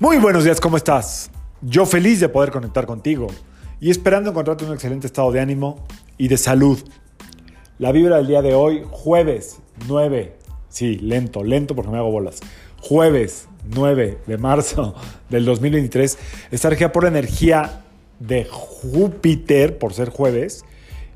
[0.00, 1.30] Muy buenos días, ¿cómo estás?
[1.60, 3.26] Yo feliz de poder conectar contigo
[3.82, 5.84] y esperando encontrarte en un excelente estado de ánimo
[6.16, 6.78] y de salud.
[7.78, 9.58] La vibra del día de hoy, jueves
[9.88, 10.38] 9,
[10.70, 12.40] sí, lento, lento porque me hago bolas.
[12.80, 14.94] Jueves 9 de marzo
[15.28, 16.18] del 2023
[16.50, 17.82] está regida por energía
[18.20, 20.64] de Júpiter por ser jueves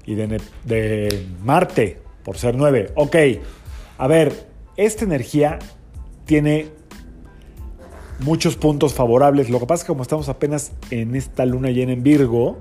[0.05, 2.93] y de, de Marte por ser 9.
[2.97, 3.17] Ok,
[3.97, 5.59] a ver, esta energía
[6.27, 6.69] tiene
[8.21, 9.51] muchos puntos favorables.
[9.51, 12.59] Lo que pasa es que como estamos apenas en esta luna llena en Virgo,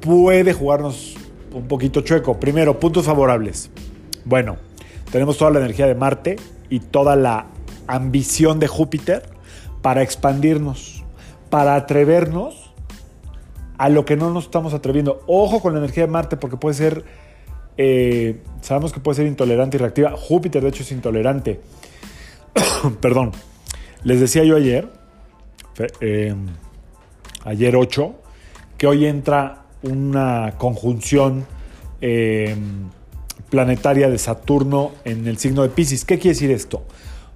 [0.00, 1.16] puede jugarnos
[1.52, 2.38] un poquito chueco.
[2.38, 3.70] Primero, puntos favorables.
[4.24, 4.56] Bueno,
[5.10, 6.36] tenemos toda la energía de Marte
[6.68, 7.46] y toda la
[7.86, 9.22] ambición de Júpiter
[9.82, 11.04] para expandirnos,
[11.50, 12.72] para atrevernos
[13.78, 15.22] a lo que no nos estamos atreviendo.
[15.26, 17.04] Ojo con la energía de Marte porque puede ser,
[17.76, 20.14] eh, sabemos que puede ser intolerante y reactiva.
[20.16, 21.60] Júpiter de hecho es intolerante.
[23.00, 23.32] Perdón.
[24.06, 24.88] Les decía yo ayer,
[25.98, 26.32] eh,
[27.42, 28.14] ayer 8,
[28.78, 31.44] que hoy entra una conjunción
[32.00, 32.54] eh,
[33.50, 36.04] planetaria de Saturno en el signo de Pisces.
[36.04, 36.84] ¿Qué quiere decir esto?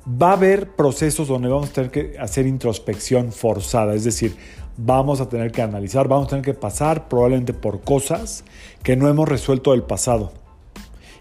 [0.06, 4.36] Va a haber procesos donde vamos a tener que hacer introspección forzada, es decir,
[4.76, 8.44] vamos a tener que analizar, vamos a tener que pasar probablemente por cosas
[8.84, 10.34] que no hemos resuelto del pasado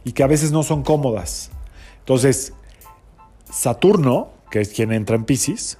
[0.04, 1.50] y que a veces no son cómodas.
[2.02, 2.54] Entonces,
[3.52, 5.78] Saturno, que es quien entra en Pisces,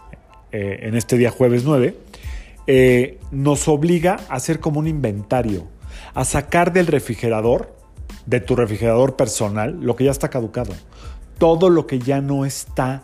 [0.52, 1.98] eh, en este día jueves 9,
[2.68, 5.68] eh, nos obliga a hacer como un inventario,
[6.14, 7.76] a sacar del refrigerador,
[8.26, 10.74] de tu refrigerador personal, lo que ya está caducado.
[11.38, 13.04] Todo lo que ya no está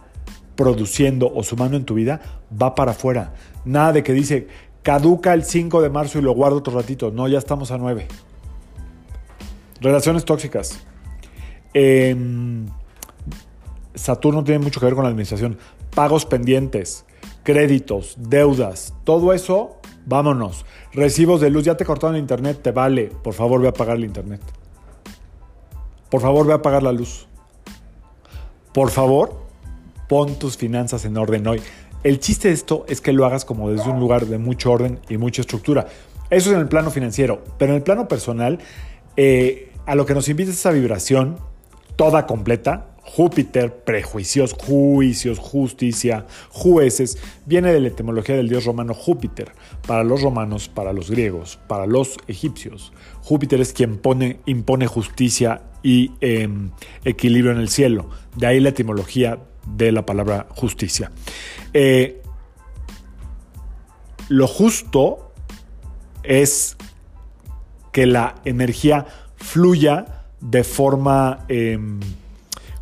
[0.55, 2.21] produciendo o sumando en tu vida
[2.61, 3.33] va para afuera.
[3.63, 4.47] Nada de que dice,
[4.83, 7.11] caduca el 5 de marzo y lo guardo otro ratito.
[7.11, 8.07] No, ya estamos a 9.
[9.81, 10.79] Relaciones tóxicas.
[11.73, 12.15] Eh,
[13.95, 15.57] Saturno tiene mucho que ver con la administración.
[15.93, 17.05] Pagos pendientes,
[17.43, 20.65] créditos, deudas, todo eso, vámonos.
[20.93, 23.11] Recibos de luz, ya te cortaron el internet, te vale.
[23.23, 24.41] Por favor, ve a pagar el internet.
[26.09, 27.27] Por favor, ve a pagar la luz.
[28.73, 29.41] Por favor,
[30.07, 31.61] pon tus finanzas en orden hoy.
[32.03, 34.99] El chiste de esto es que lo hagas como desde un lugar de mucho orden
[35.09, 35.87] y mucha estructura.
[36.29, 38.59] Eso es en el plano financiero, pero en el plano personal,
[39.17, 41.37] eh, a lo que nos invita esa vibración,
[41.95, 49.51] toda completa, Júpiter, prejuicios, juicios, justicia, jueces, viene de la etimología del dios romano Júpiter.
[49.87, 55.61] Para los romanos, para los griegos, para los egipcios, Júpiter es quien pone, impone justicia
[55.83, 56.71] y em,
[57.03, 58.09] equilibrio en el cielo.
[58.35, 61.11] De ahí la etimología de la palabra justicia.
[61.73, 62.21] Eh,
[64.29, 65.31] lo justo
[66.23, 66.75] es
[67.91, 69.05] que la energía
[69.37, 71.99] fluya de forma em,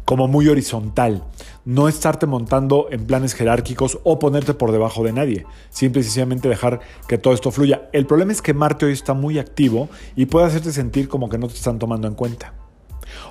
[0.06, 1.24] como muy horizontal.
[1.66, 5.46] No estarte montando en planes jerárquicos o ponerte por debajo de nadie.
[5.70, 7.90] Simple y sencillamente dejar que todo esto fluya.
[7.94, 11.38] El problema es que Marte hoy está muy activo y puede hacerte sentir como que
[11.38, 12.54] no te están tomando en cuenta.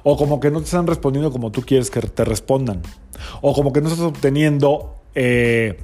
[0.02, 2.82] O como que no te están respondiendo como tú quieres que te respondan.
[3.40, 5.78] O como que no estás obteniendo eh,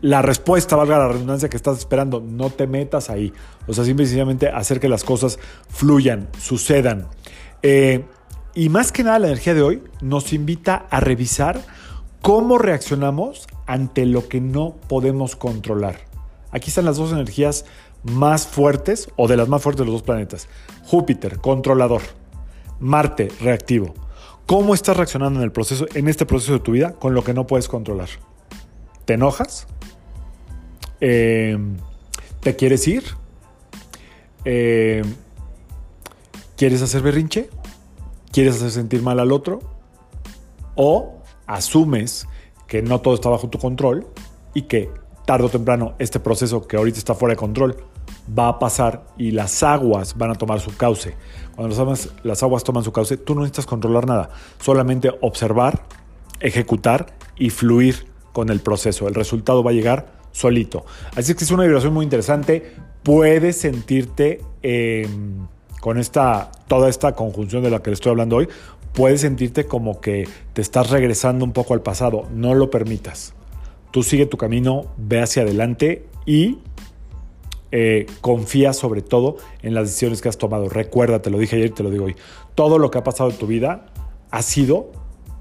[0.00, 2.20] la respuesta, valga la redundancia, que estás esperando.
[2.20, 3.32] No te metas ahí.
[3.66, 7.08] O sea, simple y sencillamente hacer que las cosas fluyan, sucedan.
[7.62, 8.04] Eh,
[8.58, 11.62] y más que nada la energía de hoy nos invita a revisar
[12.22, 16.00] cómo reaccionamos ante lo que no podemos controlar.
[16.50, 17.66] Aquí están las dos energías
[18.02, 20.48] más fuertes o de las más fuertes de los dos planetas.
[20.82, 22.02] Júpiter, controlador.
[22.80, 23.94] Marte, reactivo.
[24.46, 27.34] ¿Cómo estás reaccionando en el proceso, en este proceso de tu vida con lo que
[27.34, 28.08] no puedes controlar?
[29.04, 29.68] ¿Te enojas?
[31.00, 31.56] Eh,
[32.40, 33.04] ¿Te quieres ir?
[34.44, 35.04] Eh,
[36.56, 37.50] ¿Quieres hacer berrinche?
[38.32, 39.60] ¿Quieres hacer sentir mal al otro?
[40.74, 42.26] ¿O asumes
[42.66, 44.06] que no todo está bajo tu control
[44.54, 44.90] y que
[45.24, 47.76] tarde o temprano este proceso que ahorita está fuera de control
[48.36, 51.14] va a pasar y las aguas van a tomar su cauce.
[51.56, 51.74] Cuando
[52.22, 55.84] las aguas, toman su cauce, tú no necesitas controlar nada, solamente observar,
[56.40, 59.08] ejecutar y fluir con el proceso.
[59.08, 60.84] El resultado va a llegar solito.
[61.16, 62.74] Así que es una vibración muy interesante.
[63.02, 65.08] Puedes sentirte eh,
[65.80, 68.48] con esta, toda esta conjunción de la que le estoy hablando hoy,
[68.92, 72.26] puedes sentirte como que te estás regresando un poco al pasado.
[72.32, 73.34] No lo permitas.
[73.90, 76.58] Tú sigue tu camino, ve hacia adelante y
[77.70, 80.68] eh, confía sobre todo en las decisiones que has tomado.
[80.68, 82.16] Recuerda, te lo dije ayer y te lo digo hoy.
[82.54, 83.86] Todo lo que ha pasado en tu vida
[84.30, 84.90] ha sido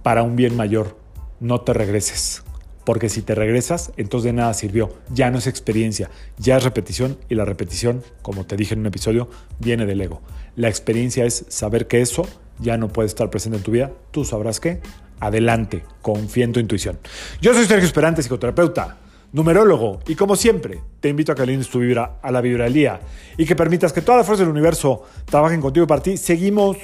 [0.04, 0.98] para un bien mayor.
[1.40, 2.44] No te regreses.
[2.88, 4.94] Porque si te regresas, entonces de nada sirvió.
[5.14, 8.86] Ya no es experiencia, ya es repetición y la repetición, como te dije en un
[8.86, 9.30] episodio,
[9.60, 10.22] viene del ego.
[10.56, 12.26] La experiencia es saber que eso
[12.60, 13.92] ya no puede estar presente en tu vida.
[14.12, 14.80] Tú sabrás qué.
[15.20, 16.98] Adelante, confía en tu intuición.
[17.42, 18.96] Yo soy Sergio Esperante, psicoterapeuta.
[19.34, 20.00] numerólogo.
[20.08, 23.02] Y como siempre, te invito a que alines tu vibra a la vibra del día
[23.38, 26.16] y que permitas que todas las fuerzas del universo trabajen contigo y para ti.
[26.16, 26.78] Seguimos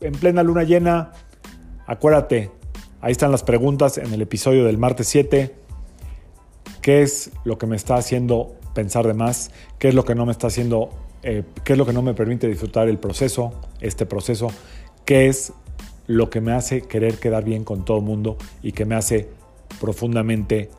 [0.00, 1.12] en plena luna llena.
[1.86, 2.61] Acuérdate,
[3.02, 5.54] ahí están las preguntas en el episodio del martes 7.
[6.80, 9.50] ¿Qué es lo que me está haciendo pensar de más?
[9.78, 10.90] ¿Qué es lo que no me está haciendo,
[11.22, 14.48] eh, qué es lo que no me permite disfrutar el proceso, este proceso?
[15.04, 15.52] ¿Qué es
[16.06, 19.28] lo que me hace querer quedar bien con todo el mundo y que me hace
[19.80, 20.70] profundamente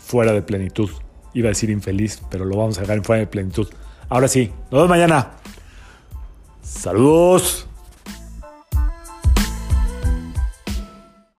[0.00, 0.90] fuera de plenitud.
[1.32, 3.68] Iba a decir infeliz, pero lo vamos a dejar en fuera de plenitud.
[4.08, 5.32] Ahora sí, nos vemos mañana.
[6.62, 7.66] Saludos.